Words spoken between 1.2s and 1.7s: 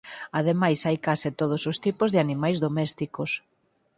todos